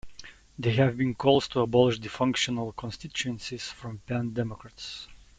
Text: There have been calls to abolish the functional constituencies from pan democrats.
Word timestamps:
There 0.57 0.73
have 0.77 0.97
been 0.97 1.13
calls 1.13 1.47
to 1.49 1.59
abolish 1.59 1.99
the 1.99 2.09
functional 2.09 2.71
constituencies 2.71 3.65
from 3.67 3.99
pan 3.99 4.31
democrats. 4.33 5.07